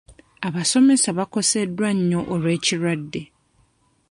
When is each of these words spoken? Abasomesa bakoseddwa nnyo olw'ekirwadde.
Abasomesa 0.47 1.09
bakoseddwa 1.17 1.89
nnyo 1.97 2.21
olw'ekirwadde. 2.33 3.21